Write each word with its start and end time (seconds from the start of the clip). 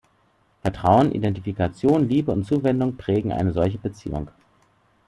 Vertrauen, 0.63 1.11
Identifikation, 1.11 2.09
Liebe 2.09 2.31
und 2.31 2.43
Zuwendung 2.47 2.97
prägen 2.97 3.31
eine 3.31 3.51
solche 3.53 3.77
Beziehung. 3.77 4.31